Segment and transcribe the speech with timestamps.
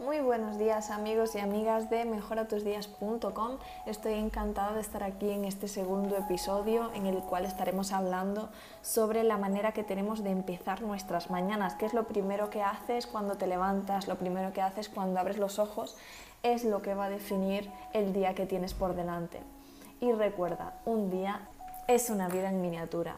[0.00, 3.58] Muy buenos días amigos y amigas de mejoratusdías.com.
[3.84, 8.48] Estoy encantada de estar aquí en este segundo episodio en el cual estaremos hablando
[8.80, 13.06] sobre la manera que tenemos de empezar nuestras mañanas, qué es lo primero que haces
[13.06, 15.98] cuando te levantas, lo primero que haces cuando abres los ojos,
[16.42, 19.42] es lo que va a definir el día que tienes por delante.
[20.00, 21.42] Y recuerda, un día
[21.88, 23.16] es una vida en miniatura.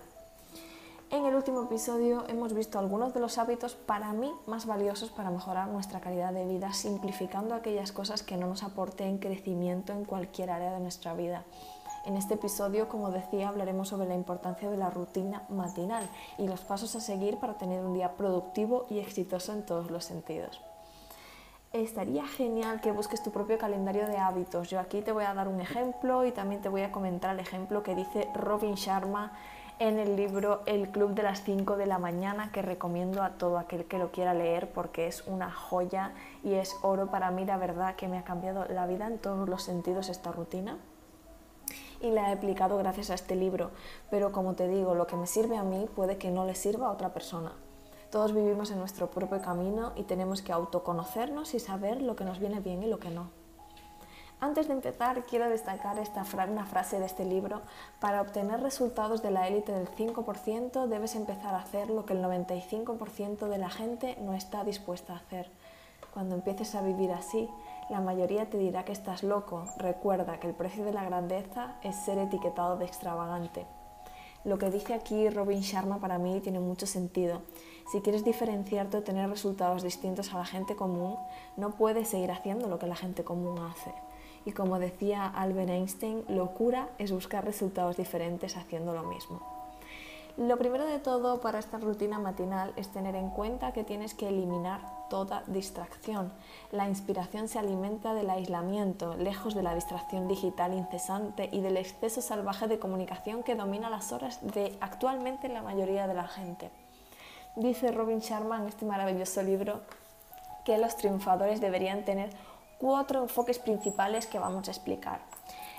[1.12, 5.30] En el último episodio hemos visto algunos de los hábitos para mí más valiosos para
[5.30, 10.50] mejorar nuestra calidad de vida, simplificando aquellas cosas que no nos aporten crecimiento en cualquier
[10.50, 11.44] área de nuestra vida.
[12.06, 16.62] En este episodio, como decía, hablaremos sobre la importancia de la rutina matinal y los
[16.62, 20.62] pasos a seguir para tener un día productivo y exitoso en todos los sentidos.
[21.74, 24.70] Estaría genial que busques tu propio calendario de hábitos.
[24.70, 27.40] Yo aquí te voy a dar un ejemplo y también te voy a comentar el
[27.40, 29.32] ejemplo que dice Robin Sharma
[29.88, 33.58] en el libro El Club de las 5 de la mañana que recomiendo a todo
[33.58, 36.12] aquel que lo quiera leer porque es una joya
[36.44, 39.48] y es oro para mí, la verdad que me ha cambiado la vida en todos
[39.48, 40.78] los sentidos esta rutina
[42.00, 43.72] y la he aplicado gracias a este libro,
[44.08, 46.86] pero como te digo, lo que me sirve a mí puede que no le sirva
[46.86, 47.50] a otra persona.
[48.12, 52.38] Todos vivimos en nuestro propio camino y tenemos que autoconocernos y saber lo que nos
[52.38, 53.41] viene bien y lo que no.
[54.42, 57.62] Antes de empezar, quiero destacar esta una frase de este libro.
[58.00, 62.24] Para obtener resultados de la élite del 5%, debes empezar a hacer lo que el
[62.24, 65.48] 95% de la gente no está dispuesta a hacer.
[66.12, 67.48] Cuando empieces a vivir así,
[67.88, 69.62] la mayoría te dirá que estás loco.
[69.76, 73.64] Recuerda que el precio de la grandeza es ser etiquetado de extravagante.
[74.42, 77.42] Lo que dice aquí Robin Sharma para mí tiene mucho sentido.
[77.92, 81.16] Si quieres diferenciarte o tener resultados distintos a la gente común,
[81.56, 83.94] no puedes seguir haciendo lo que la gente común hace.
[84.44, 89.40] Y como decía Albert Einstein, locura es buscar resultados diferentes haciendo lo mismo.
[90.38, 94.28] Lo primero de todo para esta rutina matinal es tener en cuenta que tienes que
[94.28, 96.32] eliminar toda distracción.
[96.70, 102.22] La inspiración se alimenta del aislamiento, lejos de la distracción digital incesante y del exceso
[102.22, 106.70] salvaje de comunicación que domina las horas de actualmente la mayoría de la gente.
[107.54, 109.82] Dice Robin Sharma en este maravilloso libro
[110.64, 112.30] que los triunfadores deberían tener
[112.82, 115.20] cuatro enfoques principales que vamos a explicar.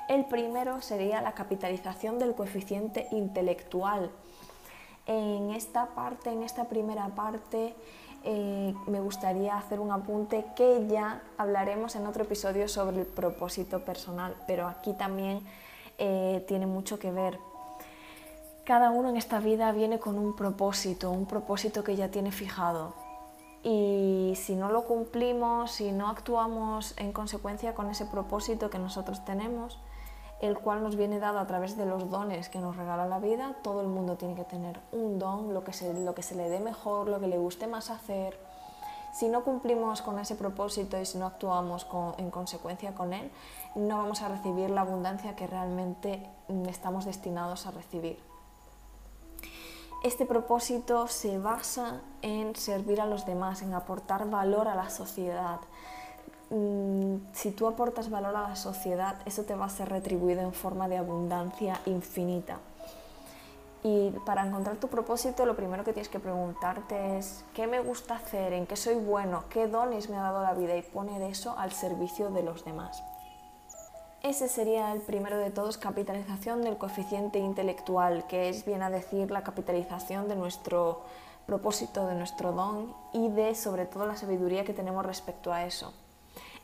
[0.07, 4.09] El primero sería la capitalización del coeficiente intelectual.
[5.05, 7.75] En esta parte, en esta primera parte,
[8.23, 13.83] eh, me gustaría hacer un apunte que ya hablaremos en otro episodio sobre el propósito
[13.83, 15.41] personal, pero aquí también
[15.97, 17.37] eh, tiene mucho que ver.
[18.63, 23.02] Cada uno en esta vida viene con un propósito, un propósito que ya tiene fijado
[23.63, 29.23] y si no lo cumplimos, si no actuamos en consecuencia con ese propósito que nosotros
[29.23, 29.79] tenemos,
[30.41, 33.55] el cual nos viene dado a través de los dones que nos regala la vida,
[33.63, 36.49] todo el mundo tiene que tener un don, lo que se, lo que se le
[36.49, 38.37] dé mejor, lo que le guste más hacer.
[39.13, 41.87] Si no cumplimos con ese propósito y si no actuamos
[42.17, 43.31] en consecuencia con él,
[43.75, 46.27] no vamos a recibir la abundancia que realmente
[46.67, 48.32] estamos destinados a recibir.
[50.03, 55.61] Este propósito se basa en servir a los demás, en aportar valor a la sociedad.
[56.49, 60.51] Mm, si tú aportas valor a la sociedad, eso te va a ser retribuido en
[60.51, 62.59] forma de abundancia infinita.
[63.81, 68.15] Y para encontrar tu propósito, lo primero que tienes que preguntarte es qué me gusta
[68.15, 71.57] hacer, en qué soy bueno, qué dones me ha dado la vida y poner eso
[71.57, 73.01] al servicio de los demás.
[74.23, 79.29] Ese sería el primero de todos, capitalización del coeficiente intelectual, que es, bien a decir,
[79.29, 81.01] la capitalización de nuestro
[81.45, 85.93] propósito, de nuestro don y de, sobre todo, la sabiduría que tenemos respecto a eso.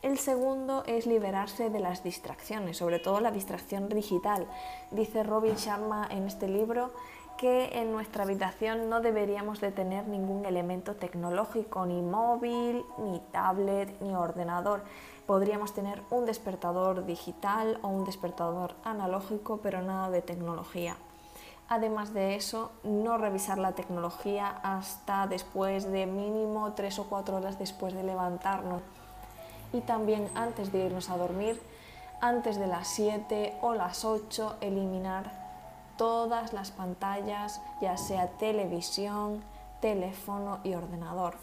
[0.01, 4.47] El segundo es liberarse de las distracciones, sobre todo la distracción digital.
[4.91, 6.93] Dice Robin Sharma en este libro
[7.37, 13.99] que en nuestra habitación no deberíamos de tener ningún elemento tecnológico, ni móvil, ni tablet,
[13.99, 14.81] ni ordenador,
[15.29, 20.97] podríamos tener un despertador digital o un despertador analógico, pero nada de tecnología.
[21.67, 27.59] Además de eso, no revisar la tecnología hasta después de mínimo tres o cuatro horas
[27.59, 28.81] después de levantarnos.
[29.71, 31.61] Y también antes de irnos a dormir,
[32.21, 35.31] antes de las 7 o las 8, eliminar
[35.95, 39.43] todas las pantallas, ya sea televisión,
[39.79, 41.35] teléfono y ordenador.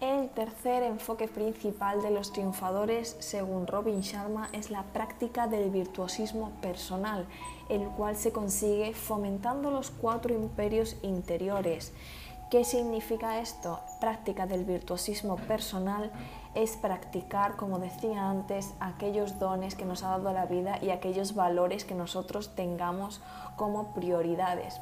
[0.00, 6.50] El tercer enfoque principal de los triunfadores, según Robin Sharma, es la práctica del virtuosismo
[6.60, 7.24] personal,
[7.70, 11.94] el cual se consigue fomentando los cuatro imperios interiores.
[12.50, 13.80] ¿Qué significa esto?
[13.98, 16.12] Práctica del virtuosismo personal
[16.54, 21.34] es practicar, como decía antes, aquellos dones que nos ha dado la vida y aquellos
[21.34, 23.22] valores que nosotros tengamos
[23.56, 24.78] como prioridades.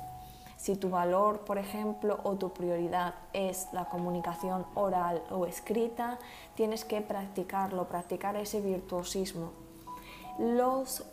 [0.56, 6.18] Si tu valor, por ejemplo, o tu prioridad es la comunicación oral o escrita,
[6.54, 9.52] tienes que practicarlo, practicar ese virtuosismo.
[10.38, 11.04] Los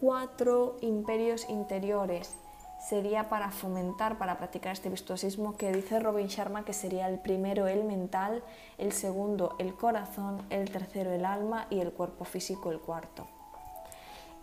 [0.00, 2.36] cuatro imperios interiores
[2.78, 7.66] sería para fomentar, para practicar este virtuosismo que dice Robin Sharma que sería el primero
[7.66, 8.42] el mental,
[8.78, 13.26] el segundo el corazón, el tercero el alma y el cuerpo físico el cuarto.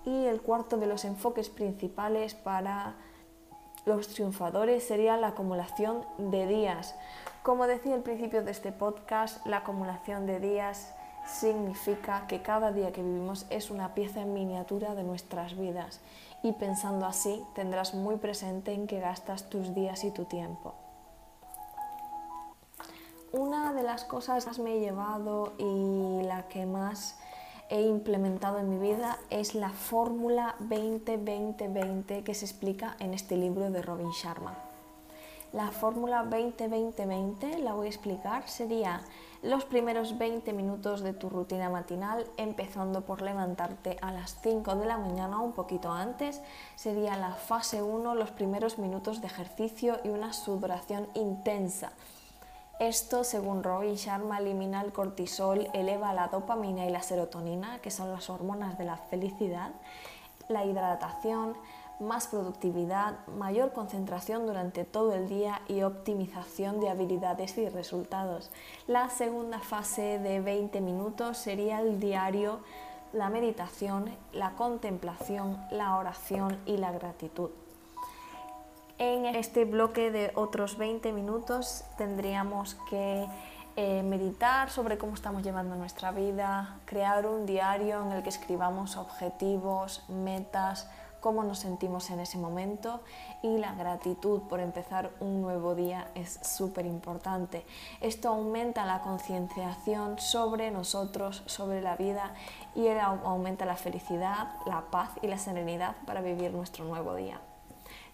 [0.06, 2.96] Y el cuarto de los enfoques principales para
[3.86, 6.96] los triunfadores sería la acumulación de días.
[7.42, 10.94] Como decía al principio de este podcast, la acumulación de días
[11.26, 16.00] significa que cada día que vivimos es una pieza en miniatura de nuestras vidas
[16.42, 20.74] y pensando así tendrás muy presente en qué gastas tus días y tu tiempo.
[23.32, 27.18] Una de las cosas que me he llevado y la que más
[27.70, 33.72] he implementado en mi vida es la fórmula 20-20-20 que se explica en este libro
[33.72, 34.56] de Robin Sharma.
[35.54, 39.02] La fórmula 20-20-20 la voy a explicar, sería
[39.44, 44.86] los primeros 20 minutos de tu rutina matinal, empezando por levantarte a las 5 de
[44.88, 46.42] la mañana, un poquito antes,
[46.76, 51.92] sería la fase 1, los primeros minutos de ejercicio y una sudoración intensa.
[52.84, 58.12] Esto, según Roy Sharma, elimina el cortisol, eleva la dopamina y la serotonina, que son
[58.12, 59.72] las hormonas de la felicidad,
[60.50, 61.56] la hidratación,
[62.02, 68.52] más productividad, mayor concentración durante todo el día y optimización de habilidades y resultados.
[68.86, 72.60] La segunda fase de 20 minutos sería el diario,
[73.14, 77.50] la meditación, la contemplación, la oración y la gratitud.
[79.00, 83.28] En este bloque de otros 20 minutos tendríamos que
[83.76, 88.98] eh, meditar sobre cómo estamos llevando nuestra vida, crear un diario en el que escribamos
[88.98, 90.88] objetivos, metas,
[91.22, 93.00] cómo nos sentimos en ese momento
[93.42, 97.66] y la gratitud por empezar un nuevo día es súper importante.
[98.00, 102.36] Esto aumenta la concienciación sobre nosotros, sobre la vida
[102.76, 107.40] y aumenta la felicidad, la paz y la serenidad para vivir nuestro nuevo día.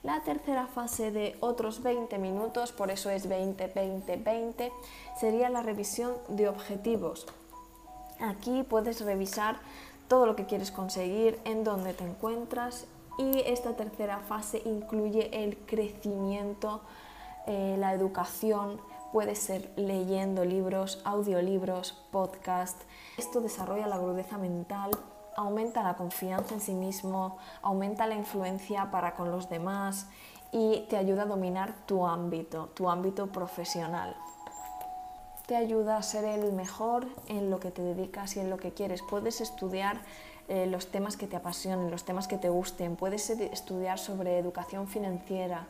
[0.02, 4.72] La tercera fase de otros 20 minutos, por eso es 20-20-20,
[5.20, 7.28] sería la revisión de objetivos.
[8.22, 9.58] Aquí puedes revisar
[10.08, 12.86] todo lo que quieres conseguir, en dónde te encuentras
[13.18, 16.82] y esta tercera fase incluye el crecimiento,
[17.46, 18.80] eh, la educación,
[19.12, 22.82] puede ser leyendo libros, audiolibros, podcast.
[23.18, 24.92] Esto desarrolla la agudeza mental,
[25.40, 30.08] aumenta la confianza en sí mismo, aumenta la influencia para con los demás
[30.52, 34.16] y te ayuda a dominar tu ámbito, tu ámbito profesional.
[35.48, 38.74] Te ayuda a ser el mejor en lo que te dedicas y en lo que
[38.74, 39.02] quieres.
[39.02, 40.02] Puedes estudiar
[40.48, 42.96] eh, los temas que te apasionen, los temas que te gusten.
[42.98, 45.68] Puedes estudiar sobre educación financiera,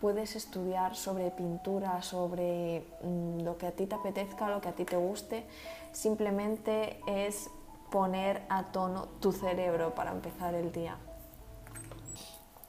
[0.00, 4.72] puedes estudiar sobre pintura, sobre mm, lo que a ti te apetezca, lo que a
[4.72, 5.44] ti te guste.
[5.92, 7.50] Simplemente es
[7.90, 10.96] poner a tono tu cerebro para empezar el día.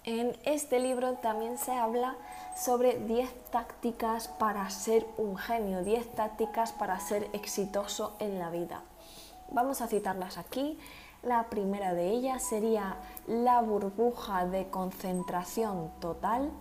[0.03, 2.15] En este libro también se habla
[2.55, 8.83] sobre 10 tácticas para ser un genio, 10 tácticas para ser exitoso en la vida.
[9.51, 10.79] Vamos a citarlas aquí.
[11.23, 12.95] La primera de ellas sería
[13.27, 16.51] la burbuja de concentración total.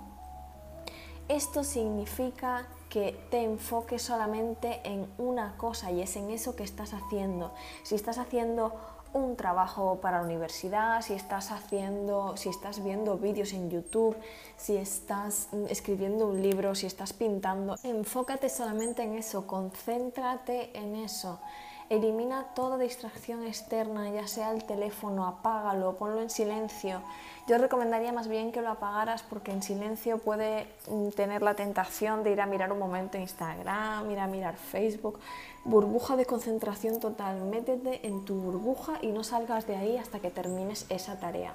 [1.29, 6.95] Esto significa que te enfoques solamente en una cosa y es en eso que estás
[6.95, 7.53] haciendo.
[7.83, 8.73] Si estás haciendo
[9.13, 14.17] un trabajo para la universidad, si estás haciendo, si estás viendo vídeos en YouTube,
[14.57, 21.41] si estás escribiendo un libro, si estás pintando, enfócate solamente en eso, concéntrate en eso.
[21.89, 27.01] Elimina toda distracción externa, ya sea el teléfono, apágalo, ponlo en silencio.
[27.47, 32.25] Yo recomendaría más bien que lo apagaras porque en silencio puede mm, tener la tentación
[32.25, 35.21] de ir a mirar un momento Instagram, ir a mirar Facebook.
[35.65, 40.31] Burbuja de concentración total, métete en tu burbuja y no salgas de ahí hasta que
[40.33, 41.55] termines esa tarea.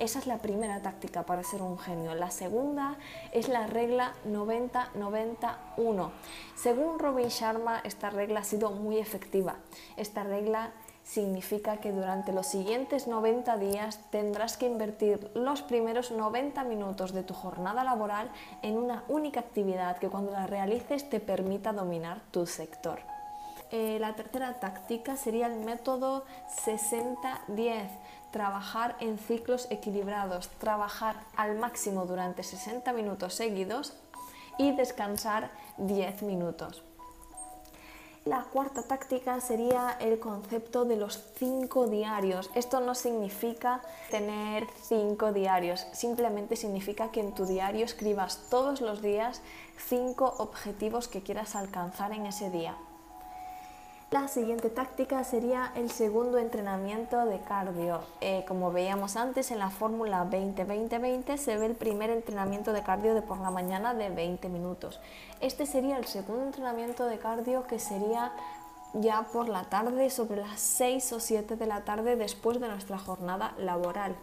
[0.00, 2.14] Esa es la primera táctica para ser un genio.
[2.14, 2.96] La segunda
[3.32, 6.10] es la regla 90-91.
[6.56, 9.56] Según Robin Sharma, esta regla ha sido muy efectiva.
[9.98, 10.72] Esta regla
[11.04, 17.22] significa que durante los siguientes 90 días tendrás que invertir los primeros 90 minutos de
[17.22, 18.30] tu jornada laboral
[18.62, 23.09] en una única actividad que cuando la realices te permita dominar tu sector.
[23.72, 26.24] Eh, la tercera táctica sería el método
[26.64, 27.88] 60-10
[28.30, 33.94] trabajar en ciclos equilibrados, trabajar al máximo durante 60 minutos seguidos
[34.58, 36.82] y descansar 10 minutos.
[38.26, 42.50] La cuarta táctica sería el concepto de los cinco diarios.
[42.54, 49.00] Esto no significa tener cinco diarios, simplemente significa que en tu diario escribas todos los
[49.00, 49.40] días
[49.78, 52.76] cinco objetivos que quieras alcanzar en ese día.
[54.10, 58.00] La siguiente táctica sería el segundo entrenamiento de cardio.
[58.20, 63.14] Eh, como veíamos antes en la fórmula 20-20-20 se ve el primer entrenamiento de cardio
[63.14, 64.98] de por la mañana de 20 minutos.
[65.40, 68.32] Este sería el segundo entrenamiento de cardio que sería
[68.94, 72.98] ya por la tarde, sobre las 6 o 7 de la tarde después de nuestra
[72.98, 74.16] jornada laboral.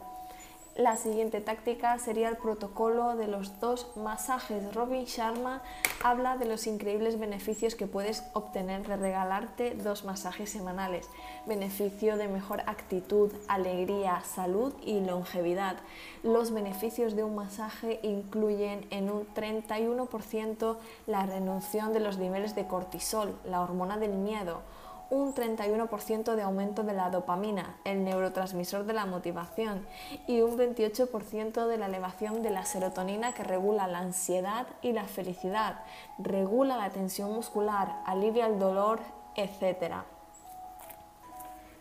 [0.78, 4.76] La siguiente táctica sería el protocolo de los dos masajes.
[4.76, 5.64] Robin Sharma
[6.04, 11.10] habla de los increíbles beneficios que puedes obtener de regalarte dos masajes semanales.
[11.48, 15.78] Beneficio de mejor actitud, alegría, salud y longevidad.
[16.22, 22.68] Los beneficios de un masaje incluyen en un 31% la reducción de los niveles de
[22.68, 24.62] cortisol, la hormona del miedo,
[25.10, 29.86] un 31% de aumento de la dopamina, el neurotransmisor de la motivación,
[30.28, 35.06] y un 28% de la elevación de la serotonina que regula la ansiedad y la
[35.06, 35.82] felicidad,
[36.18, 39.00] regula la tensión muscular, alivia el dolor,
[39.36, 39.96] etc.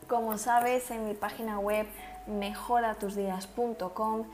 [0.09, 1.87] Como sabes, en mi página web
[2.27, 4.25] mejoratusdías.com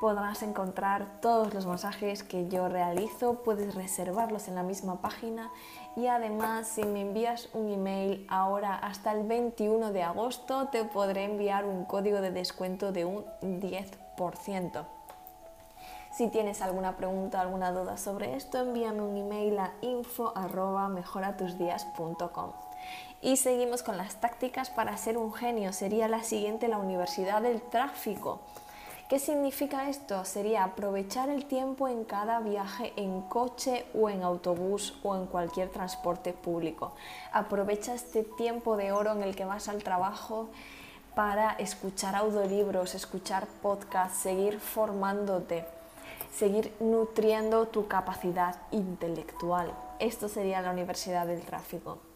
[0.00, 5.50] podrás encontrar todos los masajes que yo realizo, puedes reservarlos en la misma página
[5.98, 11.24] y además si me envías un email ahora hasta el 21 de agosto te podré
[11.24, 14.84] enviar un código de descuento de un 10%.
[16.12, 22.52] Si tienes alguna pregunta, alguna duda sobre esto, envíame un email a info@mejoratusdias.com.
[23.20, 25.72] Y seguimos con las tácticas para ser un genio.
[25.72, 28.38] Sería la siguiente la Universidad del Tráfico.
[29.08, 30.22] ¿Qué significa esto?
[30.26, 35.70] Sería aprovechar el tiempo en cada viaje en coche o en autobús o en cualquier
[35.70, 36.92] transporte público.
[37.32, 40.50] Aprovecha este tiempo de oro en el que vas al trabajo
[41.14, 45.64] para escuchar audiolibros, escuchar podcasts, seguir formándote,
[46.30, 49.72] seguir nutriendo tu capacidad intelectual.
[50.00, 52.07] Esto sería la Universidad del Tráfico.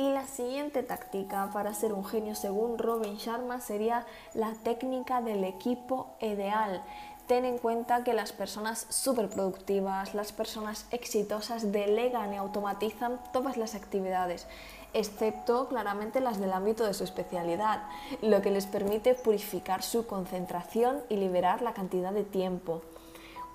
[0.00, 5.44] Y la siguiente táctica para ser un genio según Robin Sharma sería la técnica del
[5.44, 6.82] equipo ideal.
[7.26, 13.74] Ten en cuenta que las personas superproductivas, las personas exitosas delegan y automatizan todas las
[13.74, 14.46] actividades,
[14.94, 17.82] excepto claramente las del ámbito de su especialidad,
[18.22, 22.80] lo que les permite purificar su concentración y liberar la cantidad de tiempo.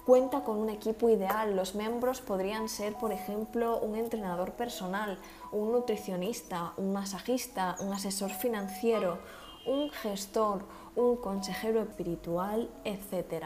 [0.06, 1.56] Cuenta con un equipo ideal.
[1.56, 5.18] Los miembros podrían ser, por ejemplo, un entrenador personal,
[5.52, 9.18] un nutricionista, un masajista, un asesor financiero,
[9.66, 10.64] un gestor,
[10.96, 13.46] un consejero espiritual, etc.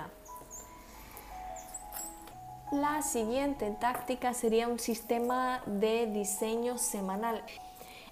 [2.73, 7.41] La siguiente táctica sería un sistema de diseño semanal.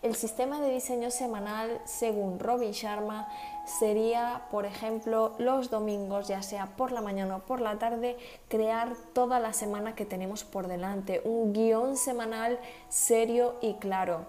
[0.01, 3.27] El sistema de diseño semanal, según Robin Sharma,
[3.67, 8.95] sería, por ejemplo, los domingos, ya sea por la mañana o por la tarde, crear
[9.13, 12.59] toda la semana que tenemos por delante, un guion semanal
[12.89, 14.21] serio y claro.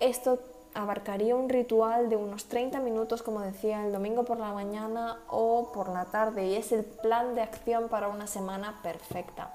[0.00, 0.40] Esto
[0.74, 5.70] abarcaría un ritual de unos 30 minutos, como decía, el domingo por la mañana o
[5.72, 9.52] por la tarde, y es el plan de acción para una semana perfecta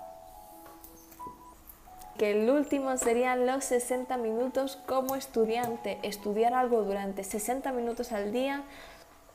[2.17, 8.31] que el último serían los 60 minutos como estudiante, estudiar algo durante 60 minutos al
[8.31, 8.63] día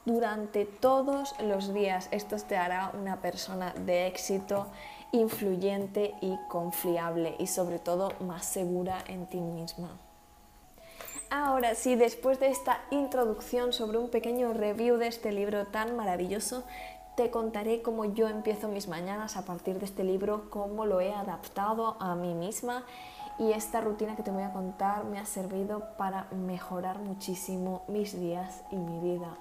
[0.08, 2.08] durante todos los días.
[2.12, 4.66] Esto te hará una persona de éxito,
[5.12, 9.90] influyente y confiable y sobre todo más segura en ti misma.
[11.30, 16.64] Ahora sí, después de esta introducción sobre un pequeño review de este libro tan maravilloso,
[17.14, 21.12] te contaré cómo yo empiezo mis mañanas a partir de este libro, cómo lo he
[21.12, 22.84] adaptado a mí misma
[23.38, 28.18] y esta rutina que te voy a contar me ha servido para mejorar muchísimo mis
[28.18, 29.36] días y mi vida.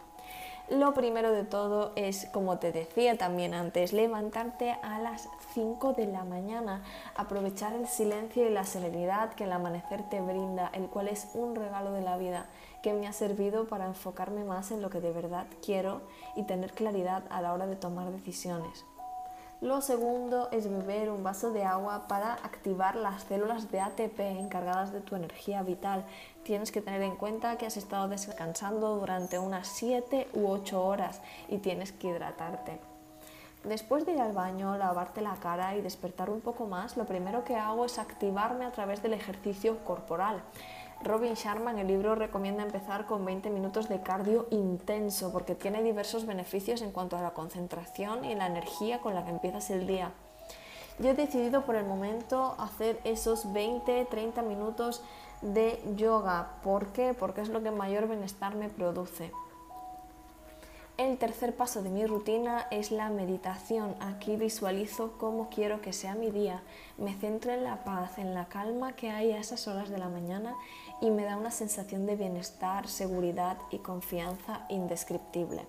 [0.69, 6.07] Lo primero de todo es, como te decía también antes, levantarte a las 5 de
[6.07, 6.83] la mañana,
[7.15, 11.55] aprovechar el silencio y la serenidad que el amanecer te brinda, el cual es un
[11.55, 12.47] regalo de la vida
[12.83, 16.01] que me ha servido para enfocarme más en lo que de verdad quiero
[16.35, 18.85] y tener claridad a la hora de tomar decisiones.
[19.59, 24.91] Lo segundo es beber un vaso de agua para activar las células de ATP encargadas
[24.91, 26.05] de tu energía vital.
[26.43, 31.21] Tienes que tener en cuenta que has estado descansando durante unas 7 u 8 horas
[31.49, 32.79] y tienes que hidratarte.
[33.63, 37.43] Después de ir al baño, lavarte la cara y despertar un poco más, lo primero
[37.43, 40.43] que hago es activarme a través del ejercicio corporal.
[41.03, 45.83] Robin Sharma en el libro recomienda empezar con 20 minutos de cardio intenso porque tiene
[45.83, 49.85] diversos beneficios en cuanto a la concentración y la energía con la que empiezas el
[49.85, 50.11] día.
[50.99, 55.03] Yo he decidido por el momento hacer esos 20-30 minutos
[55.41, 56.53] de yoga.
[56.63, 57.13] ¿Por qué?
[57.13, 59.31] Porque es lo que mayor bienestar me produce.
[60.97, 63.95] El tercer paso de mi rutina es la meditación.
[63.99, 66.63] Aquí visualizo cómo quiero que sea mi día.
[66.97, 70.09] Me centro en la paz, en la calma que hay a esas horas de la
[70.09, 70.55] mañana
[70.99, 75.67] y me da una sensación de bienestar, seguridad y confianza indescriptible.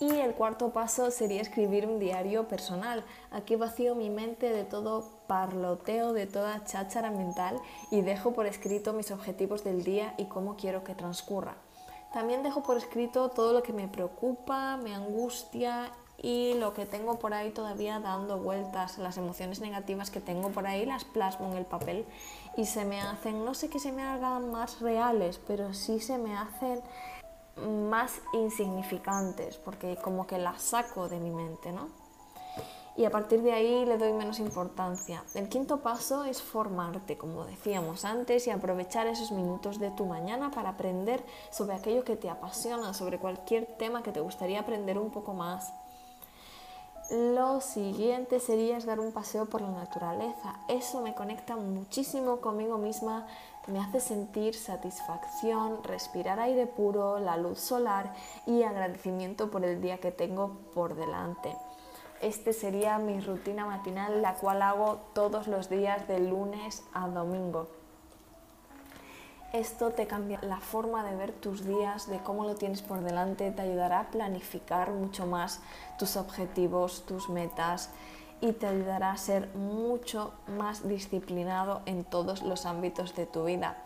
[0.00, 3.04] Y el cuarto paso sería escribir un diario personal.
[3.30, 7.60] Aquí vacío mi mente de todo parloteo, de toda cháchara mental
[7.92, 11.54] y dejo por escrito mis objetivos del día y cómo quiero que transcurra.
[12.12, 17.18] También dejo por escrito todo lo que me preocupa, me angustia y lo que tengo
[17.18, 21.56] por ahí todavía dando vueltas, las emociones negativas que tengo por ahí las plasmo en
[21.56, 22.04] el papel
[22.56, 26.18] y se me hacen, no sé que se me hagan más reales, pero sí se
[26.18, 26.82] me hacen
[27.88, 31.99] más insignificantes porque como que las saco de mi mente, ¿no?
[32.96, 35.22] Y a partir de ahí le doy menos importancia.
[35.34, 40.50] El quinto paso es formarte, como decíamos antes, y aprovechar esos minutos de tu mañana
[40.50, 45.10] para aprender sobre aquello que te apasiona, sobre cualquier tema que te gustaría aprender un
[45.10, 45.72] poco más.
[47.10, 50.60] Lo siguiente sería dar un paseo por la naturaleza.
[50.68, 53.26] Eso me conecta muchísimo conmigo misma,
[53.66, 58.14] me hace sentir satisfacción, respirar aire puro, la luz solar
[58.46, 61.56] y agradecimiento por el día que tengo por delante.
[62.20, 67.68] Este sería mi rutina matinal, la cual hago todos los días de lunes a domingo.
[69.54, 73.50] Esto te cambia la forma de ver tus días, de cómo lo tienes por delante,
[73.50, 75.60] te ayudará a planificar mucho más
[75.98, 77.90] tus objetivos, tus metas
[78.40, 83.76] y te ayudará a ser mucho más disciplinado en todos los ámbitos de tu vida.